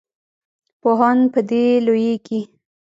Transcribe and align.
پوهان 0.81 1.19
په 1.33 1.39
دې 1.49 1.65
لویږي. 1.85 2.41